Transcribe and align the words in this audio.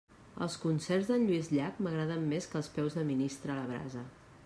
Els 0.45 0.55
concerts 0.63 1.11
d'en 1.11 1.27
Lluís 1.27 1.51
Llach 1.53 1.83
m'agraden 1.87 2.27
més 2.35 2.51
que 2.53 2.61
els 2.63 2.73
peus 2.79 3.01
de 3.01 3.07
ministre 3.15 3.55
a 3.57 3.61
la 3.63 3.71
brasa. 3.75 4.09